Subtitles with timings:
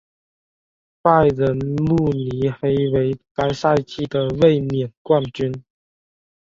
[1.03, 1.55] 拜仁
[1.85, 5.53] 慕尼黑为该赛季的卫冕冠军。